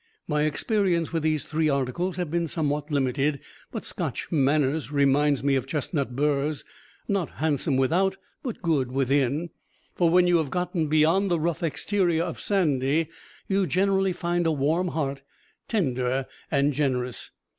[0.27, 3.39] My experience with these three articles has been somewhat limited;
[3.71, 6.65] but Scotch manners remind me of chestnut burs
[7.07, 9.51] not handsome without, but good within.
[9.93, 13.09] For when you have gotten beyond the rough exterior of Sandy
[13.47, 15.17] you generally find a heart warm,
[15.67, 17.29] tender and generous.